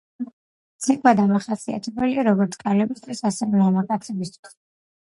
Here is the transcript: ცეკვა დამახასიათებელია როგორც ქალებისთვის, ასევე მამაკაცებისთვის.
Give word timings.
ცეკვა 0.85 1.13
დამახასიათებელია 1.19 2.27
როგორც 2.29 2.59
ქალებისთვის, 2.65 3.25
ასევე 3.33 3.65
მამაკაცებისთვის. 3.65 4.61